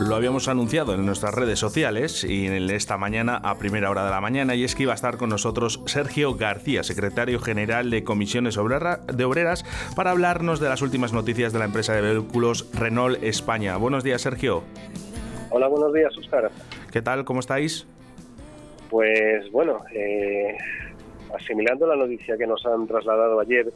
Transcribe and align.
Lo 0.00 0.14
habíamos 0.14 0.46
anunciado 0.46 0.94
en 0.94 1.04
nuestras 1.04 1.34
redes 1.34 1.58
sociales 1.58 2.22
y 2.22 2.46
en 2.46 2.70
esta 2.70 2.96
mañana 2.96 3.36
a 3.42 3.58
primera 3.58 3.90
hora 3.90 4.04
de 4.04 4.10
la 4.10 4.20
mañana 4.20 4.54
y 4.54 4.62
es 4.62 4.76
que 4.76 4.84
iba 4.84 4.92
a 4.92 4.94
estar 4.94 5.16
con 5.16 5.28
nosotros 5.28 5.82
Sergio 5.86 6.36
García, 6.36 6.84
secretario 6.84 7.40
general 7.40 7.90
de 7.90 8.04
Comisiones 8.04 8.54
de 8.54 9.24
Obreras, 9.24 9.64
para 9.96 10.12
hablarnos 10.12 10.60
de 10.60 10.68
las 10.68 10.82
últimas 10.82 11.12
noticias 11.12 11.52
de 11.52 11.58
la 11.58 11.64
empresa 11.64 11.94
de 11.94 12.02
vehículos 12.02 12.70
Renault 12.78 13.20
España. 13.24 13.76
Buenos 13.76 14.04
días, 14.04 14.22
Sergio. 14.22 14.62
Hola, 15.50 15.66
buenos 15.66 15.92
días, 15.92 16.16
Óscar. 16.16 16.52
¿Qué 16.92 17.02
tal? 17.02 17.24
¿Cómo 17.24 17.40
estáis? 17.40 17.84
Pues 18.90 19.50
bueno, 19.50 19.80
eh, 19.92 20.56
asimilando 21.34 21.88
la 21.88 21.96
noticia 21.96 22.36
que 22.38 22.46
nos 22.46 22.64
han 22.66 22.86
trasladado 22.86 23.40
ayer 23.40 23.72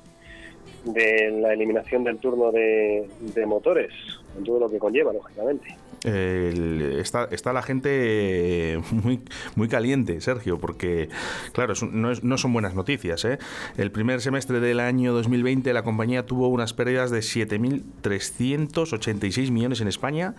de 0.85 1.37
la 1.41 1.53
eliminación 1.53 2.05
del 2.05 2.19
turno 2.19 2.53
de, 2.53 3.09
de 3.35 3.45
motores, 3.45 3.93
en 4.39 4.45
todo 4.45 4.61
lo 4.61 4.71
que 4.71 4.79
conlleva, 4.79 5.13
lógicamente 5.13 5.82
está, 6.05 7.53
la 7.53 7.63
gente 7.63 8.81
muy, 8.91 9.21
muy 9.55 9.69
caliente, 9.69 10.21
Sergio, 10.21 10.59
porque, 10.59 11.09
claro, 11.53 11.75
no, 11.91 12.39
son 12.39 12.53
buenas 12.53 12.75
noticias. 12.75 13.25
¿eh? 13.25 13.39
El 13.77 13.93
primer 13.93 14.21
semestre 14.21 14.59
del 14.61 14.81
año 14.81 15.13
2020 15.13 15.73
la 15.73 15.83
compañía 15.83 16.27
tuvo 16.27 16.49
unas 16.49 16.75
pérdidas 16.75 17.11
de 17.11 17.21
7.386 17.21 19.51
millones 19.51 19.81
en 19.81 19.89
España. 19.89 20.35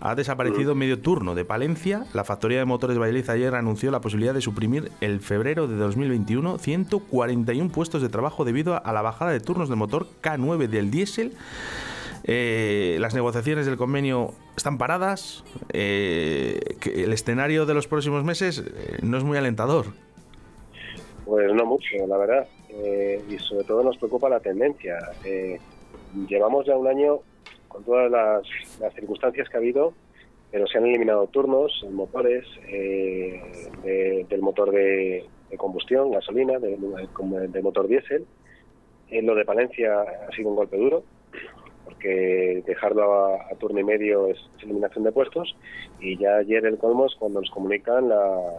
Ha 0.00 0.14
desaparecido 0.14 0.74
medio 0.74 0.98
turno 0.98 1.34
de 1.34 1.44
Palencia. 1.44 2.06
La 2.12 2.24
factoría 2.24 2.58
de 2.58 2.64
motores 2.64 2.98
Valladolid 2.98 3.30
ayer 3.30 3.54
anunció 3.54 3.90
la 3.90 4.00
posibilidad 4.00 4.34
de 4.34 4.40
suprimir 4.40 4.90
el 5.00 5.20
febrero 5.20 5.68
de 5.68 5.76
2021 5.76 6.58
141 6.58 7.70
puestos 7.70 8.02
de 8.02 8.08
trabajo 8.08 8.44
debido 8.44 8.84
a 8.84 8.92
la 8.92 9.02
bajada 9.02 9.30
de 9.30 9.38
turnos 9.40 9.68
de 9.68 9.76
motor 9.76 10.08
K9 10.22 10.66
del 10.68 10.90
diésel 10.90 11.34
eh, 12.28 12.96
las 12.98 13.14
negociaciones 13.14 13.66
del 13.66 13.76
convenio 13.76 14.32
están 14.56 14.78
paradas. 14.78 15.44
Eh, 15.72 16.58
el 16.92 17.12
escenario 17.12 17.66
de 17.66 17.74
los 17.74 17.86
próximos 17.86 18.24
meses 18.24 18.64
eh, 18.66 18.98
no 19.02 19.16
es 19.16 19.22
muy 19.22 19.38
alentador. 19.38 19.86
Pues 21.24 21.52
no 21.52 21.64
mucho, 21.64 22.06
la 22.08 22.16
verdad. 22.16 22.48
y 23.28 23.38
sobre 23.38 23.64
todo 23.64 23.82
nos 23.84 23.96
preocupa 23.98 24.28
la 24.28 24.40
tendencia. 24.40 24.96
llevamos 26.28 26.66
ya 26.66 26.76
un 26.76 26.88
año 26.88 27.20
con 27.68 27.84
todas 27.84 28.10
las, 28.10 28.94
circunstancias 28.94 29.48
que 29.48 29.56
ha 29.56 29.60
habido, 29.60 29.92
pero 30.50 30.66
se 30.66 30.78
han 30.78 30.86
eliminado 30.86 31.26
turnos 31.28 31.72
en 31.84 31.94
motores, 31.94 32.44
del 33.82 34.40
motor 34.40 34.72
de, 34.72 35.26
combustión, 35.56 36.10
gasolina, 36.10 36.58
del 36.58 36.78
de 37.52 37.62
motor 37.62 37.86
diésel. 37.88 38.26
En 39.10 39.26
lo 39.26 39.34
de 39.34 39.44
Palencia 39.44 40.02
ha 40.02 40.32
sido 40.34 40.50
un 40.50 40.56
golpe 40.56 40.76
duro, 40.76 41.04
porque 41.86 42.62
dejarlo 42.66 43.36
a, 43.36 43.48
turno 43.58 43.80
y 43.80 43.84
medio 43.84 44.26
es, 44.26 44.38
eliminación 44.60 45.04
de 45.04 45.12
puestos 45.12 45.56
y 46.00 46.18
ya 46.18 46.36
ayer 46.36 46.66
el 46.66 46.76
colmo 46.76 47.06
es 47.06 47.14
cuando 47.14 47.40
nos 47.40 47.50
comunican 47.50 48.08
la, 48.08 48.58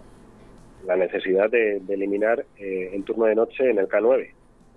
la 0.85 0.95
necesidad 0.95 1.51
de, 1.51 1.81
eliminar 1.89 2.45
eh, 2.57 2.91
el 2.93 3.03
turno 3.03 3.25
de 3.25 3.35
noche 3.35 3.69
en 3.69 3.77
el 3.77 3.87
K9. 3.87 4.31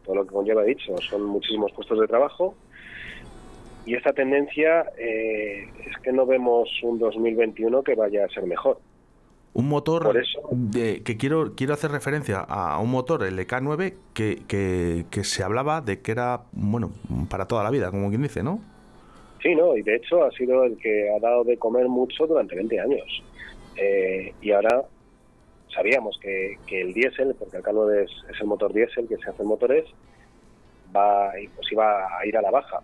Todo 0.05 0.17
lo 0.17 0.27
que 0.27 0.35
conlleva 0.35 0.65
dicho, 0.65 0.97
son 0.99 1.25
muchísimos 1.25 1.73
puestos 1.73 2.01
de 2.01 2.09
trabajo 2.09 2.57
y 3.87 3.95
esta 3.95 4.13
tendencia 4.13 4.85
eh, 4.99 5.69
es 5.89 5.97
que 6.03 6.13
no 6.13 6.27
vemos 6.27 6.69
un 6.83 6.99
2021 6.99 7.83
que 7.83 7.95
vaya 7.95 8.25
a 8.25 8.29
ser 8.29 8.45
mejor. 8.45 8.79
Un 9.53 9.69
motor 9.69 10.13
De, 10.53 11.03
que 11.03 11.17
quiero 11.17 11.55
quiero 11.57 11.75
hacer 11.75 11.91
referencia 11.91 12.39
a 12.39 12.79
un 12.79 12.91
motor, 12.91 13.25
el 13.25 13.39
EK9, 13.39 13.95
que, 14.15 15.05
que, 15.11 15.25
se 15.25 15.43
hablaba 15.43 15.81
de 15.81 16.01
que 16.01 16.13
era, 16.13 16.43
bueno, 16.53 16.93
para 17.29 17.47
toda 17.47 17.65
la 17.65 17.71
vida, 17.71 17.91
como 17.91 18.11
quien 18.11 18.23
dice, 18.23 18.43
¿no? 18.43 18.61
Sí, 19.43 19.55
no, 19.55 19.77
y 19.77 19.83
de 19.83 19.97
hecho 19.97 20.25
ha 20.25 20.31
sido 20.33 20.65
el 20.65 20.77
que 20.77 21.11
ha 21.11 21.19
dado 21.19 21.45
de 21.45 21.57
comer 21.57 21.89
mucho 21.89 22.27
durante 22.27 22.55
20 22.55 22.81
años. 22.81 23.23
Eh, 23.77 24.35
y 24.41 24.53
ahora 24.53 24.85
sabíamos 25.75 26.19
que, 26.21 26.59
que 26.67 26.83
el 26.83 26.93
diésel, 26.93 27.35
porque 27.39 27.57
el 27.57 27.63
EK9 27.63 28.05
es, 28.05 28.11
es, 28.31 28.41
el 28.41 28.47
motor 28.47 28.73
diésel 28.73 29.09
que 29.09 29.17
se 29.17 29.31
hace 29.31 29.43
en 29.43 29.49
motores, 29.49 29.85
va, 30.95 31.33
pues 31.57 31.73
iba 31.73 32.19
a 32.19 32.27
ir 32.27 32.37
a 32.37 32.43
la 32.43 32.51
baja. 32.51 32.81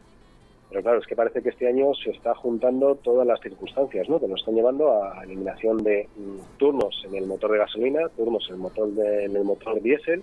Pero 0.68 0.82
claro, 0.82 0.98
es 0.98 1.06
que 1.06 1.14
parece 1.14 1.42
que 1.42 1.50
este 1.50 1.68
año 1.68 1.94
se 1.94 2.10
está 2.10 2.34
juntando 2.34 2.96
todas 2.96 3.26
las 3.26 3.40
circunstancias, 3.40 4.08
¿no? 4.08 4.18
Que 4.18 4.26
nos 4.26 4.40
están 4.40 4.54
llevando 4.54 5.02
a 5.02 5.22
eliminación 5.22 5.78
de 5.78 6.08
mm, 6.16 6.58
turnos 6.58 7.02
en 7.06 7.14
el 7.14 7.26
motor 7.26 7.52
de 7.52 7.58
gasolina, 7.58 8.08
turnos 8.16 8.44
en 8.48 8.56
el 8.56 8.60
motor 8.60 8.88
de, 8.88 9.24
en 9.24 9.36
el 9.36 9.44
motor 9.44 9.80
diésel. 9.80 10.22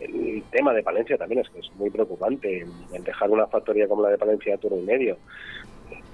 El 0.00 0.42
tema 0.50 0.72
de 0.74 0.82
Palencia 0.82 1.16
también 1.16 1.40
es 1.40 1.50
que 1.50 1.60
es 1.60 1.70
muy 1.76 1.90
preocupante, 1.90 2.64
en 2.92 3.04
dejar 3.04 3.30
una 3.30 3.46
factoría 3.46 3.88
como 3.88 4.02
la 4.02 4.10
de 4.10 4.18
Palencia 4.18 4.54
a 4.54 4.58
turno 4.58 4.78
y 4.78 4.84
medio 4.84 5.16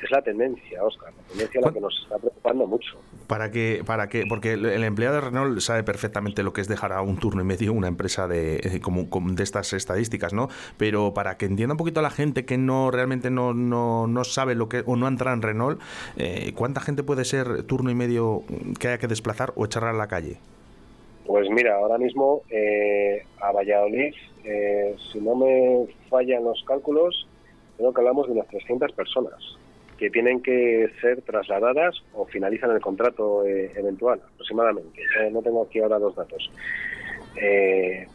es 0.05 0.11
la 0.11 0.23
tendencia, 0.23 0.83
Oscar, 0.85 1.13
la 1.13 1.29
tendencia 1.29 1.61
la 1.61 1.73
que 1.73 1.81
nos 1.81 2.03
está 2.03 2.19
preocupando 2.19 2.67
mucho. 2.67 2.97
Para 3.27 3.51
que, 3.51 3.83
para 3.87 4.09
que, 4.09 4.25
porque 4.29 4.53
el 4.53 4.85
empleado 4.85 5.17
de 5.17 5.21
Renault 5.23 5.61
sabe 5.61 5.83
perfectamente 5.83 6.43
lo 6.43 6.53
que 6.53 6.61
es 6.61 6.69
dejar 6.69 6.93
a 6.93 7.01
un 7.03 7.17
turno 7.17 7.41
y 7.41 7.45
medio 7.45 7.73
una 7.73 7.89
empresa 7.89 8.29
de, 8.29 8.57
eh, 8.57 8.81
como, 8.81 9.05
de 9.05 9.43
estas 9.43 9.73
estadísticas, 9.73 10.33
¿no? 10.33 10.49
Pero 10.77 11.15
para 11.15 11.37
que 11.37 11.47
entienda 11.47 11.75
un 11.75 11.79
poquito 11.79 12.01
a 12.01 12.03
la 12.03 12.11
gente 12.11 12.45
que 12.45 12.59
no 12.59 12.91
realmente 12.91 13.31
no, 13.31 13.55
no, 13.55 14.07
no 14.07 14.25
sabe 14.25 14.55
lo 14.55 14.69
que 14.69 14.83
o 14.87 14.97
no 14.97 15.09
entra 15.09 15.33
en 15.33 15.43
Renault, 15.43 15.81
eh, 16.17 16.53
¿cuánta 16.55 16.81
gente 16.81 17.03
puede 17.03 17.25
ser 17.25 17.65
turno 17.65 17.91
y 17.91 17.95
medio 17.95 18.43
que 18.79 18.89
haya 18.89 18.99
que 18.99 19.07
desplazar 19.07 19.53
o 19.57 19.65
echar 19.65 19.85
a 19.85 19.93
la 19.93 20.07
calle? 20.07 20.39
Pues 21.27 21.49
mira, 21.49 21.77
ahora 21.77 21.97
mismo 21.97 22.43
eh, 22.51 23.25
a 23.41 23.51
Valladolid, 23.53 24.15
si 25.11 25.21
no 25.21 25.35
me 25.35 25.87
fallan 26.11 26.45
los 26.45 26.63
cálculos, 26.67 27.27
creo 27.79 27.95
que 27.95 28.01
hablamos 28.03 28.27
de 28.27 28.33
unas 28.35 28.47
300 28.49 28.93
personas 28.93 29.41
que 29.99 30.11
tienen 30.11 30.43
que 30.43 30.91
ser 31.01 31.23
trasladadas 31.23 32.03
o 32.13 32.27
finalizan 32.27 32.71
el 32.71 32.81
contrato 32.81 33.45
eh, 33.47 33.71
eventual, 33.77 34.21
aproximadamente. 34.35 35.01
no 35.31 35.43
tengo 35.43 35.65
aquí 35.65 35.81
ahora 35.81 35.99
los 35.99 36.15
datos. 36.17 36.51
Eh, 37.37 38.07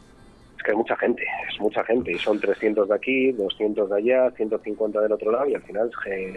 es 0.57 0.63
que 0.63 0.71
hay 0.71 0.77
mucha 0.77 0.97
gente, 0.97 1.23
es 1.49 1.59
mucha 1.59 1.83
gente, 1.85 2.11
y 2.11 2.19
son 2.19 2.39
300 2.39 2.89
de 2.89 2.95
aquí, 2.95 3.31
200 3.31 3.89
de 3.89 3.95
allá, 3.95 4.31
150 4.31 4.99
del 4.99 5.11
otro 5.11 5.31
lado, 5.31 5.47
y 5.49 5.55
al 5.55 5.61
final 5.61 5.89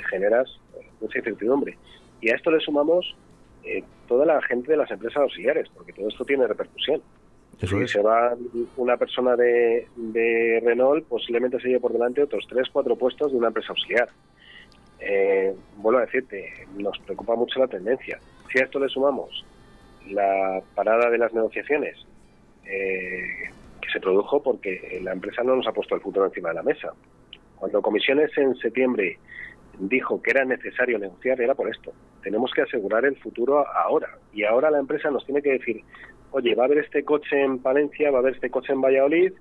generas 0.08 0.48
eh, 0.78 0.86
mucha 1.00 1.18
incertidumbre. 1.18 1.76
Y 2.20 2.30
a 2.30 2.36
esto 2.36 2.50
le 2.50 2.60
sumamos 2.60 3.16
toda 4.08 4.26
la 4.26 4.42
gente 4.42 4.72
de 4.72 4.76
las 4.76 4.90
empresas 4.90 5.22
auxiliares, 5.22 5.68
porque 5.74 5.92
todo 5.92 6.08
esto 6.08 6.24
tiene 6.24 6.46
repercusión. 6.46 7.00
si 7.60 7.88
se 7.88 8.02
va 8.02 8.36
una 8.76 8.96
persona 8.96 9.36
de, 9.36 9.86
de 9.96 10.60
Renault, 10.64 11.06
posiblemente 11.06 11.60
se 11.60 11.68
lleve 11.68 11.80
por 11.80 11.92
delante 11.92 12.22
otros 12.22 12.44
3, 12.48 12.68
4 12.72 12.96
puestos 12.96 13.32
de 13.32 13.38
una 13.38 13.48
empresa 13.48 13.68
auxiliar. 13.70 14.08
Eh, 15.04 15.52
vuelvo 15.78 15.98
a 15.98 16.04
decirte, 16.04 16.66
nos 16.76 16.96
preocupa 17.00 17.34
mucho 17.34 17.58
la 17.58 17.66
tendencia. 17.66 18.20
Si 18.50 18.60
a 18.60 18.64
esto 18.64 18.78
le 18.78 18.88
sumamos 18.88 19.44
la 20.08 20.62
parada 20.74 21.10
de 21.10 21.18
las 21.18 21.32
negociaciones 21.32 21.96
eh, 22.64 23.50
que 23.80 23.90
se 23.92 24.00
produjo 24.00 24.42
porque 24.42 25.00
la 25.02 25.12
empresa 25.12 25.42
no 25.42 25.56
nos 25.56 25.66
ha 25.66 25.72
puesto 25.72 25.96
el 25.96 26.00
futuro 26.00 26.26
encima 26.26 26.50
de 26.50 26.54
la 26.54 26.62
mesa. 26.62 26.92
Cuando 27.56 27.82
Comisiones 27.82 28.30
en 28.38 28.54
septiembre 28.56 29.18
dijo 29.78 30.22
que 30.22 30.30
era 30.30 30.44
necesario 30.44 30.98
negociar, 31.00 31.40
era 31.40 31.54
por 31.54 31.68
esto. 31.68 31.92
Tenemos 32.22 32.52
que 32.52 32.62
asegurar 32.62 33.04
el 33.04 33.16
futuro 33.16 33.66
ahora. 33.68 34.18
Y 34.32 34.44
ahora 34.44 34.70
la 34.70 34.78
empresa 34.78 35.10
nos 35.10 35.24
tiene 35.24 35.42
que 35.42 35.52
decir, 35.52 35.80
oye, 36.30 36.54
va 36.54 36.64
a 36.64 36.66
haber 36.66 36.78
este 36.78 37.04
coche 37.04 37.42
en 37.42 37.58
Palencia, 37.58 38.12
va 38.12 38.18
a 38.18 38.20
haber 38.20 38.34
este 38.34 38.50
coche 38.50 38.72
en 38.72 38.80
Valladolid, 38.80 39.32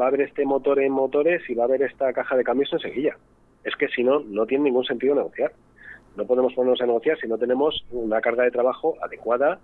va 0.00 0.04
a 0.04 0.08
haber 0.08 0.20
este 0.20 0.44
motor 0.44 0.78
en 0.78 0.92
motores 0.92 1.42
y 1.50 1.54
va 1.54 1.64
a 1.64 1.66
haber 1.66 1.82
esta 1.82 2.12
caja 2.12 2.36
de 2.36 2.44
cambios 2.44 2.72
en 2.72 2.78
Sevilla 2.78 3.16
es 3.68 3.76
que 3.76 3.88
si 3.88 4.02
no, 4.02 4.20
no 4.20 4.46
tiene 4.46 4.64
ningún 4.64 4.84
sentido 4.84 5.14
negociar. 5.14 5.52
No 6.16 6.26
podemos 6.26 6.52
ponernos 6.54 6.80
a 6.80 6.86
negociar 6.86 7.18
si 7.18 7.28
no 7.28 7.38
tenemos 7.38 7.84
una 7.92 8.20
carga 8.20 8.44
de 8.44 8.50
trabajo 8.50 8.96
adecuada 9.02 9.60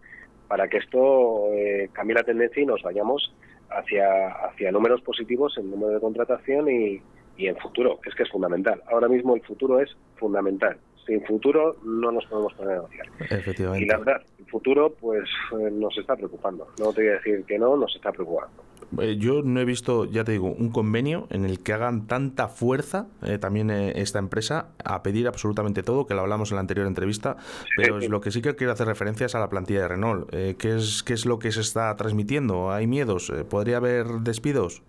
para 0.48 0.68
que 0.68 0.78
esto 0.78 1.52
eh, 1.52 1.88
cambie 1.92 2.14
la 2.14 2.22
tendencia 2.22 2.62
y 2.62 2.66
nos 2.66 2.82
vayamos 2.82 3.34
hacia, 3.70 4.28
hacia 4.28 4.70
números 4.70 5.00
positivos 5.00 5.56
en 5.58 5.70
número 5.70 5.94
de 5.94 6.00
contratación 6.00 6.68
y, 6.68 7.02
y 7.36 7.46
en 7.48 7.56
futuro. 7.56 7.98
Es 8.04 8.14
que 8.14 8.22
es 8.22 8.30
fundamental. 8.30 8.82
Ahora 8.90 9.08
mismo 9.08 9.34
el 9.34 9.42
futuro 9.42 9.80
es 9.80 9.96
fundamental. 10.16 10.76
Sin 11.06 11.22
futuro 11.24 11.76
no 11.84 12.12
nos 12.12 12.24
podemos 12.26 12.54
poner 12.54 12.72
a 12.72 12.74
negociar. 12.76 13.06
Efectivamente. 13.30 13.84
Y 13.84 13.88
la 13.88 13.98
verdad, 13.98 14.22
el 14.38 14.46
futuro 14.46 14.94
pues 15.00 15.28
eh, 15.52 15.70
nos 15.70 15.96
está 15.98 16.16
preocupando. 16.16 16.68
No 16.78 16.92
te 16.92 17.02
voy 17.02 17.10
a 17.10 17.14
decir 17.14 17.44
que 17.44 17.58
no, 17.58 17.76
nos 17.76 17.94
está 17.94 18.12
preocupando. 18.12 18.62
Eh, 19.00 19.16
yo 19.18 19.42
no 19.42 19.60
he 19.60 19.64
visto, 19.64 20.04
ya 20.04 20.24
te 20.24 20.32
digo, 20.32 20.52
un 20.52 20.70
convenio 20.70 21.26
en 21.30 21.44
el 21.44 21.62
que 21.62 21.72
hagan 21.72 22.06
tanta 22.06 22.48
fuerza 22.48 23.06
eh, 23.24 23.38
también 23.38 23.70
esta 23.70 24.18
empresa 24.18 24.68
a 24.84 25.02
pedir 25.02 25.26
absolutamente 25.26 25.82
todo, 25.82 26.06
que 26.06 26.14
lo 26.14 26.20
hablamos 26.20 26.50
en 26.50 26.56
la 26.56 26.60
anterior 26.60 26.86
entrevista, 26.86 27.36
pero 27.76 27.98
es 27.98 28.08
lo 28.08 28.20
que 28.20 28.30
sí 28.30 28.42
que 28.42 28.54
quiero 28.56 28.72
hacer 28.72 28.86
referencia 28.86 29.26
es 29.26 29.34
a 29.34 29.40
la 29.40 29.48
plantilla 29.48 29.82
de 29.82 29.88
Renault. 29.88 30.30
¿qué, 30.30 30.76
es, 30.76 31.02
¿Qué 31.02 31.14
es 31.14 31.26
lo 31.26 31.38
que 31.38 31.52
se 31.52 31.60
está 31.60 31.94
transmitiendo? 31.96 32.70
¿Hay 32.70 32.86
miedos? 32.86 33.32
¿Podría 33.48 33.78
haber 33.78 34.06
despidos? 34.20 34.82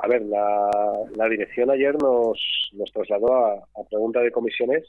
A 0.00 0.06
ver, 0.06 0.22
la, 0.22 0.70
la 1.16 1.28
dirección 1.28 1.70
ayer 1.70 1.94
nos, 2.00 2.70
nos 2.72 2.92
trasladó 2.92 3.34
a, 3.34 3.64
pregunta 3.90 4.20
de 4.20 4.30
comisiones, 4.30 4.84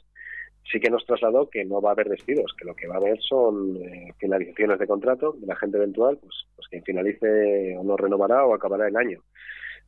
sí 0.70 0.78
que 0.78 0.90
nos 0.90 1.04
trasladó 1.04 1.50
que 1.50 1.64
no 1.64 1.80
va 1.80 1.90
a 1.90 1.92
haber 1.92 2.08
despidos, 2.08 2.54
que 2.56 2.64
lo 2.64 2.74
que 2.74 2.86
va 2.86 2.94
a 2.94 2.98
haber 2.98 3.20
son 3.20 3.76
eh, 3.76 4.12
finalizaciones 4.18 4.78
de 4.78 4.86
contrato 4.86 5.32
de 5.32 5.46
la 5.46 5.56
gente 5.56 5.78
eventual, 5.78 6.18
pues, 6.18 6.46
finalice 6.84 7.76
o 7.76 7.82
no 7.82 7.96
renovará 7.96 8.44
o 8.44 8.54
acabará 8.54 8.88
el 8.88 8.96
año. 8.96 9.20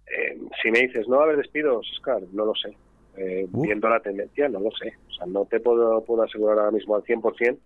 Eh, 0.07 0.39
si 0.61 0.71
me 0.71 0.81
dices, 0.81 1.09
no 1.09 1.17
va 1.17 1.23
a 1.23 1.25
haber 1.27 1.39
despidos, 1.39 1.89
Oscar, 1.93 2.23
no 2.33 2.45
lo 2.45 2.55
sé. 2.55 2.77
Eh, 3.17 3.47
viendo 3.51 3.89
la 3.89 4.01
tendencia, 4.01 4.49
no 4.49 4.61
lo 4.61 4.71
sé. 4.73 4.95
O 5.09 5.13
sea, 5.13 5.27
no 5.27 5.45
te 5.45 5.61
puedo, 5.61 6.03
puedo 6.05 6.23
asegurar 6.23 6.59
ahora 6.59 6.71
mismo 6.71 6.97
al 6.97 7.03
100% 7.03 7.59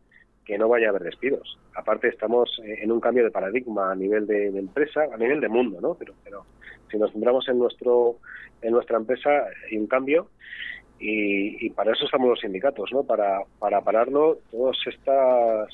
que 0.45 0.59
no 0.59 0.69
vaya 0.69 0.87
a 0.87 0.91
haber 0.91 1.03
despidos. 1.03 1.59
Aparte, 1.75 2.09
estamos 2.09 2.61
eh, 2.65 2.79
en 2.83 2.93
un 2.93 3.01
cambio 3.01 3.25
de 3.25 3.31
paradigma 3.31 3.91
a 3.91 3.95
nivel 3.95 4.27
de, 4.27 4.47
empresa, 4.47 5.05
a 5.13 5.17
nivel 5.17 5.41
de 5.41 5.49
mundo, 5.49 5.81
¿no? 5.81 5.95
Pero, 5.95 6.15
pero 6.23 6.45
si 6.91 6.99
nos 6.99 7.12
centramos 7.12 7.49
en 7.49 7.59
nuestro 7.59 8.19
en 8.62 8.73
nuestra 8.73 8.97
empresa, 8.97 9.31
hay 9.69 9.77
un 9.77 9.87
cambio 9.87 10.29
y, 10.99 11.67
y 11.67 11.71
para 11.71 11.93
eso 11.93 12.05
estamos 12.05 12.29
los 12.29 12.41
sindicatos, 12.41 12.91
¿no? 12.93 13.03
Para, 13.03 13.41
para 13.59 13.83
pararlo 13.83 14.39
todas 14.51 14.77
estas 14.87 15.69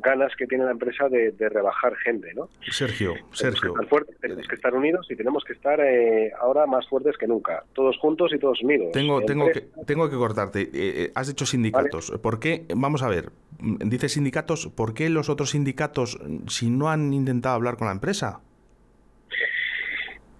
ganas 0.00 0.34
que 0.36 0.46
tiene 0.46 0.64
la 0.64 0.70
empresa 0.70 1.08
de, 1.08 1.32
rebajar 1.48 1.96
gente, 1.96 2.32
¿no? 2.34 2.48
Sergio, 2.70 3.14
Sergio. 3.32 3.74
tenemos 4.20 4.48
que 4.48 4.54
estar 4.54 4.74
unidos 4.74 5.06
y 5.10 5.16
tenemos 5.16 5.44
que 5.44 5.52
estar 5.52 5.80
eh, 5.80 6.32
ahora 6.40 6.66
más 6.66 6.88
fuertes 6.88 7.16
que 7.18 7.26
nunca, 7.26 7.64
todos 7.74 7.98
juntos 7.98 8.32
y 8.34 8.38
todos 8.38 8.62
unidos. 8.62 8.92
Tengo, 8.92 9.20
tengo, 9.22 9.50
que, 9.50 9.68
tengo 9.86 10.08
que 10.08 10.16
cortarte. 10.16 10.62
Eh, 10.62 10.68
eh, 10.72 11.12
has 11.14 11.28
dicho 11.28 11.46
sindicatos. 11.46 12.12
¿Por 12.22 12.40
qué? 12.40 12.64
Vamos 12.74 13.02
a 13.02 13.08
ver. 13.08 13.30
Dices 13.58 14.12
sindicatos. 14.12 14.68
¿Por 14.68 14.94
qué 14.94 15.08
los 15.10 15.28
otros 15.28 15.50
sindicatos, 15.50 16.18
si 16.48 16.70
no 16.70 16.90
han 16.90 17.12
intentado 17.12 17.54
hablar 17.54 17.76
con 17.76 17.86
la 17.86 17.92
empresa? 17.92 18.40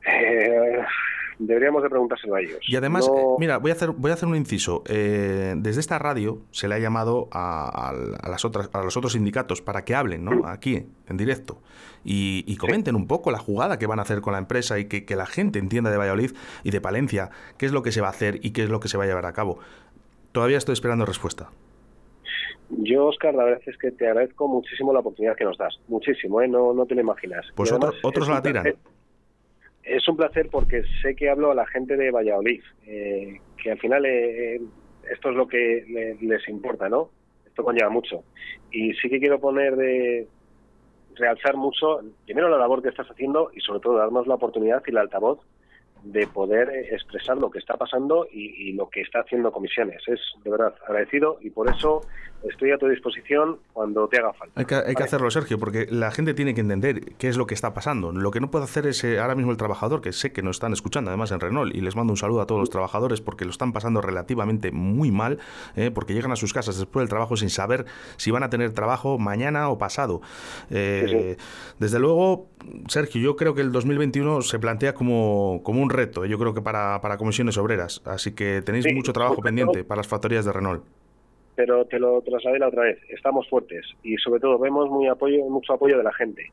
Eh, 0.06 0.78
deberíamos 1.46 1.82
de 1.82 1.90
preguntárselo 1.90 2.34
a 2.34 2.40
ellos. 2.40 2.58
Y 2.62 2.76
además, 2.76 3.08
eh, 3.08 3.20
mira, 3.38 3.58
voy 3.58 3.70
a 3.70 3.74
hacer, 3.74 3.90
voy 3.90 4.10
a 4.10 4.14
hacer 4.14 4.28
un 4.28 4.36
inciso. 4.36 4.82
Eh, 4.88 5.54
desde 5.56 5.80
esta 5.80 5.98
radio 5.98 6.42
se 6.50 6.68
le 6.68 6.74
ha 6.74 6.78
llamado 6.78 7.28
a, 7.32 7.92
las 8.28 8.44
otras, 8.44 8.70
a 8.72 8.82
los 8.82 8.96
otros 8.96 9.12
sindicatos 9.12 9.62
para 9.62 9.84
que 9.84 9.94
hablen, 9.94 10.24
¿no? 10.24 10.46
Aquí, 10.46 10.86
en 11.08 11.16
directo. 11.16 11.58
Y, 12.04 12.56
comenten 12.56 12.94
un 12.94 13.06
poco 13.06 13.30
la 13.30 13.38
jugada 13.38 13.78
que 13.78 13.86
van 13.86 13.98
a 13.98 14.02
hacer 14.02 14.20
con 14.20 14.32
la 14.32 14.38
empresa 14.38 14.78
y 14.78 14.86
que, 14.86 15.16
la 15.16 15.26
gente 15.26 15.58
entienda 15.58 15.90
de 15.90 15.96
Valladolid 15.96 16.32
y 16.64 16.70
de 16.70 16.80
Palencia 16.80 17.30
qué 17.58 17.66
es 17.66 17.72
lo 17.72 17.82
que 17.82 17.92
se 17.92 18.00
va 18.00 18.06
a 18.06 18.10
hacer 18.10 18.38
y 18.42 18.52
qué 18.52 18.62
es 18.62 18.70
lo 18.70 18.80
que 18.80 18.88
se 18.88 18.96
va 18.96 19.04
a 19.04 19.06
llevar 19.06 19.26
a 19.26 19.32
cabo. 19.32 19.58
Todavía 20.32 20.58
estoy 20.58 20.72
esperando 20.72 21.04
respuesta. 21.04 21.50
Yo, 22.70 23.06
Oscar, 23.06 23.34
la 23.34 23.44
verdad 23.44 23.60
es 23.66 23.76
que 23.76 23.90
te 23.90 24.06
agradezco 24.06 24.48
muchísimo 24.48 24.92
la 24.94 25.00
oportunidad 25.00 25.36
que 25.36 25.44
nos 25.44 25.58
das. 25.58 25.78
Muchísimo, 25.88 26.40
¿eh? 26.40 26.48
No, 26.48 26.72
no 26.72 26.86
te 26.86 26.94
lo 26.94 27.02
imaginas. 27.02 27.44
Pues 27.54 27.70
otros 27.70 28.28
la 28.28 28.42
tiran. 28.42 28.66
Es 28.66 28.76
un 30.08 30.16
placer 30.16 30.48
porque 30.50 30.84
sé 31.02 31.14
que 31.14 31.28
hablo 31.28 31.50
a 31.50 31.54
la 31.54 31.66
gente 31.66 31.96
de 31.96 32.10
Valladolid, 32.10 32.62
eh, 32.86 33.40
que 33.62 33.72
al 33.72 33.78
final 33.78 34.04
eh, 34.06 34.60
esto 35.10 35.30
es 35.30 35.36
lo 35.36 35.46
que 35.46 36.16
les 36.20 36.48
importa, 36.48 36.88
¿no? 36.88 37.10
Esto 37.46 37.64
conlleva 37.64 37.90
mucho. 37.90 38.24
Y 38.70 38.94
sí 38.94 39.08
que 39.08 39.18
quiero 39.18 39.40
poner 39.40 39.76
de 39.76 40.28
realzar 41.14 41.56
mucho, 41.56 42.00
primero 42.24 42.48
la 42.48 42.58
labor 42.58 42.82
que 42.82 42.88
estás 42.88 43.08
haciendo 43.08 43.50
y 43.54 43.60
sobre 43.60 43.80
todo 43.80 43.96
darnos 43.96 44.26
la 44.26 44.34
oportunidad 44.34 44.82
y 44.86 44.92
la 44.92 45.02
altavoz 45.02 45.40
de 46.04 46.26
poder 46.26 46.68
expresar 46.90 47.36
lo 47.36 47.50
que 47.50 47.58
está 47.58 47.76
pasando 47.76 48.26
y, 48.30 48.72
lo 48.72 48.88
que 48.88 49.02
está 49.02 49.20
haciendo 49.20 49.52
comisiones. 49.52 50.02
Es 50.06 50.20
de 50.42 50.50
verdad 50.50 50.74
agradecido 50.86 51.38
y 51.40 51.50
por 51.50 51.68
eso 51.68 52.02
estoy 52.42 52.72
a 52.72 52.78
tu 52.78 52.88
disposición 52.88 53.58
cuando 53.72 54.08
te 54.08 54.18
haga 54.18 54.32
falta. 54.32 54.58
Hay 54.58 54.94
que, 54.94 55.02
hacerlo, 55.02 55.30
Sergio, 55.30 55.58
porque 55.58 55.86
la 55.90 56.10
gente 56.10 56.34
tiene 56.34 56.54
que 56.54 56.60
entender 56.60 57.14
qué 57.16 57.28
es 57.28 57.36
lo 57.36 57.46
que 57.46 57.54
está 57.54 57.72
pasando. 57.74 58.12
Lo 58.12 58.30
que 58.30 58.40
no 58.40 58.50
puede 58.50 58.64
hacer 58.64 58.86
es 58.86 59.04
eh, 59.04 59.20
ahora 59.20 59.34
mismo 59.34 59.52
el 59.52 59.56
trabajador, 59.56 60.00
que 60.00 60.12
sé 60.12 60.32
que 60.32 60.42
nos 60.42 60.56
están 60.56 60.72
escuchando 60.72 61.10
además 61.10 61.30
en 61.30 61.40
Renault, 61.40 61.74
y 61.74 61.80
les 61.80 61.94
mando 61.94 62.12
un 62.12 62.16
saludo 62.16 62.40
a 62.40 62.46
todos 62.46 62.60
los 62.60 62.70
trabajadores 62.70 63.20
porque 63.20 63.44
lo 63.44 63.50
están 63.50 63.72
pasando 63.72 64.00
relativamente 64.00 64.72
muy 64.72 65.12
mal, 65.12 65.38
eh, 65.76 65.90
porque 65.92 66.14
llegan 66.14 66.32
a 66.32 66.36
sus 66.36 66.52
casas 66.52 66.78
después 66.78 67.02
del 67.02 67.08
trabajo 67.08 67.36
sin 67.36 67.50
saber 67.50 67.84
si 68.16 68.30
van 68.30 68.42
a 68.42 68.50
tener 68.50 68.72
trabajo 68.72 69.18
mañana 69.18 69.68
o 69.68 69.78
pasado. 69.78 70.20
Eh, 70.70 71.36
desde 71.78 71.98
luego, 71.98 72.48
Sergio, 72.88 73.20
yo 73.20 73.36
creo 73.36 73.54
que 73.54 73.60
el 73.60 73.72
2021 73.72 74.42
se 74.42 74.58
plantea 74.58 74.94
como, 74.94 75.60
como 75.62 75.82
un 75.82 75.90
reto, 75.90 76.24
yo 76.24 76.38
creo 76.38 76.54
que 76.54 76.62
para, 76.62 77.00
para 77.00 77.16
comisiones 77.16 77.58
obreras. 77.58 78.02
Así 78.04 78.34
que 78.34 78.62
tenéis 78.62 78.92
mucho 78.94 79.12
trabajo 79.12 79.40
pendiente 79.42 79.84
para 79.84 79.98
las 79.98 80.08
factorías 80.08 80.44
de 80.44 80.52
Renault. 80.52 80.84
Pero 81.54 81.84
te 81.84 81.98
lo 81.98 82.20
trasladé 82.22 82.58
la 82.58 82.68
otra 82.68 82.84
vez, 82.84 82.98
estamos 83.10 83.48
fuertes 83.48 83.86
y 84.02 84.16
sobre 84.16 84.40
todo 84.40 84.58
vemos 84.58 84.88
muy 84.88 85.06
apoyo, 85.08 85.44
mucho 85.44 85.74
apoyo 85.74 85.98
de 85.98 86.02
la 86.02 86.12
gente. 86.12 86.50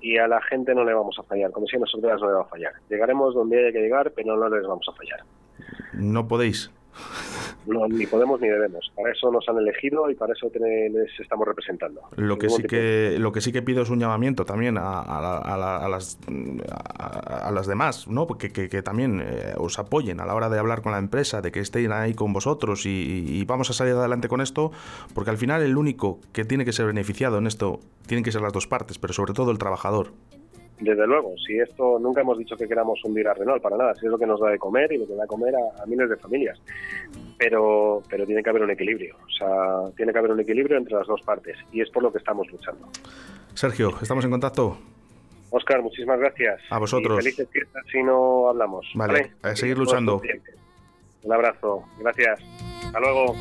Y 0.00 0.16
a 0.16 0.28
la 0.28 0.40
gente 0.42 0.74
no 0.74 0.84
le 0.84 0.94
vamos 0.94 1.18
a 1.18 1.22
fallar, 1.24 1.50
comisiones 1.50 1.92
obreras 1.94 2.20
no 2.20 2.28
le 2.28 2.34
va 2.34 2.42
a 2.42 2.48
fallar. 2.48 2.72
Llegaremos 2.88 3.34
donde 3.34 3.58
haya 3.58 3.72
que 3.72 3.80
llegar, 3.80 4.12
pero 4.14 4.36
no 4.36 4.48
les 4.48 4.66
vamos 4.66 4.86
a 4.88 4.92
fallar. 4.92 5.24
No 5.92 6.28
podéis. 6.28 6.70
No, 7.66 7.86
ni 7.88 8.06
podemos 8.06 8.40
ni 8.40 8.48
debemos. 8.48 8.90
Para 8.94 9.12
eso 9.12 9.30
nos 9.30 9.48
han 9.48 9.58
elegido 9.58 10.10
y 10.10 10.14
para 10.14 10.32
eso 10.32 10.50
les 10.54 11.20
estamos 11.20 11.46
representando. 11.46 12.00
Lo 12.16 12.38
que 12.38 12.48
sí 12.48 12.62
que 12.62 13.16
lo 13.18 13.32
que 13.32 13.40
sí 13.40 13.52
que 13.52 13.62
pido 13.62 13.82
es 13.82 13.90
un 13.90 14.00
llamamiento 14.00 14.44
también 14.44 14.76
a, 14.78 15.86
las 15.88 16.18
a, 16.98 17.50
las 17.52 17.66
demás, 17.66 18.08
¿no? 18.08 18.26
Que, 18.26 18.50
que, 18.50 18.82
también 18.82 19.20
eh, 19.20 19.54
os 19.56 19.78
apoyen 19.78 20.20
a 20.20 20.26
la 20.26 20.34
hora 20.34 20.48
de 20.48 20.58
hablar 20.58 20.82
con 20.82 20.92
la 20.92 20.98
empresa, 20.98 21.40
de 21.40 21.52
que 21.52 21.60
estén 21.60 21.92
ahí 21.92 22.14
con 22.14 22.32
vosotros 22.32 22.86
y, 22.86 23.44
vamos 23.44 23.70
a 23.70 23.72
salir 23.72 23.94
adelante 23.94 24.28
con 24.28 24.40
esto, 24.40 24.72
porque 25.14 25.30
al 25.30 25.38
final 25.38 25.62
el 25.62 25.76
único 25.76 26.20
que 26.32 26.44
tiene 26.44 26.64
que 26.64 26.72
ser 26.72 26.86
beneficiado 26.86 27.38
en 27.38 27.46
esto 27.46 27.80
tienen 28.06 28.24
que 28.24 28.32
ser 28.32 28.42
las 28.42 28.52
dos 28.52 28.66
partes, 28.66 28.98
pero 28.98 29.12
sobre 29.12 29.32
todo 29.32 29.50
el 29.50 29.58
trabajador. 29.58 30.12
Desde 30.80 31.06
luego, 31.06 31.34
si 31.44 31.58
esto 31.58 31.98
nunca 31.98 32.20
hemos 32.20 32.38
dicho 32.38 32.56
que 32.56 32.68
queramos 32.68 33.00
hundir 33.04 33.26
a 33.26 33.34
Renault, 33.34 33.62
para 33.62 33.76
nada, 33.76 33.94
si 33.94 34.06
es 34.06 34.12
lo 34.12 34.18
que 34.18 34.26
nos 34.26 34.40
da 34.40 34.50
de 34.50 34.58
comer 34.58 34.92
y 34.92 34.98
lo 34.98 35.06
que 35.06 35.14
da 35.14 35.22
de 35.22 35.28
comer 35.28 35.54
a, 35.56 35.86
miles 35.86 36.08
de 36.08 36.16
familias. 36.16 36.60
Pero, 37.36 38.02
pero 38.08 38.24
tiene 38.26 38.42
que 38.42 38.50
haber 38.50 38.62
un 38.62 38.70
equilibrio, 38.70 39.16
o 39.16 39.30
sea, 39.30 39.92
tiene 39.96 40.12
que 40.12 40.18
haber 40.18 40.30
un 40.30 40.40
equilibrio 40.40 40.76
entre 40.76 40.94
las 40.94 41.06
dos 41.06 41.20
partes 41.22 41.56
y 41.72 41.80
es 41.80 41.90
por 41.90 42.02
lo 42.02 42.12
que 42.12 42.18
estamos 42.18 42.46
luchando. 42.50 42.88
Sergio, 43.54 43.92
¿estamos 44.00 44.24
en 44.24 44.30
contacto? 44.30 44.78
Oscar, 45.50 45.82
muchísimas 45.82 46.20
gracias. 46.20 46.60
A 46.70 46.78
vosotros. 46.78 47.18
Y 47.18 47.22
felices 47.22 47.48
fiestas 47.50 47.84
si 47.90 48.02
no 48.02 48.48
hablamos. 48.48 48.86
Vale, 48.94 49.32
a 49.42 49.56
seguir 49.56 49.78
luchando. 49.78 50.20
Un 51.22 51.32
abrazo, 51.32 51.84
gracias. 51.98 52.40
Hasta 52.84 53.00
luego. 53.00 53.34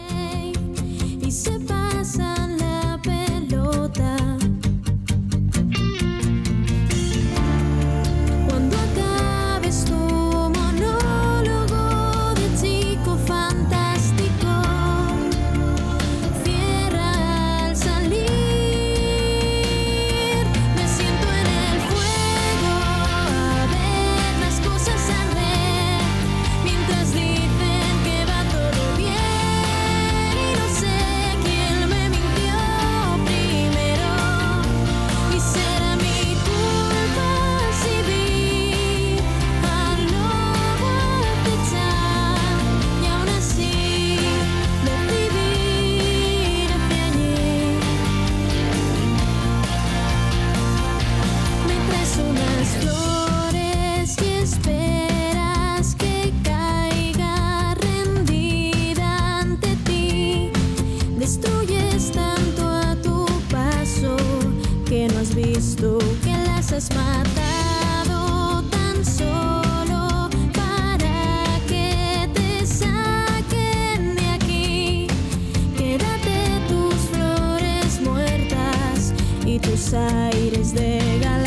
tus 79.60 79.94
aires 79.94 80.74
de 80.74 81.00
galán. 81.22 81.47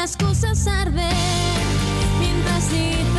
las 0.00 0.16
cosas 0.16 0.64
arden 0.68 1.10
mientras 2.20 2.70
dices. 2.70 3.17